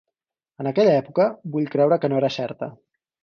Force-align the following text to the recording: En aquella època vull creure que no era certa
En 0.63 0.69
aquella 0.69 0.95
època 1.01 1.27
vull 1.57 1.69
creure 1.75 2.01
que 2.05 2.11
no 2.13 2.19
era 2.23 2.33
certa 2.39 2.73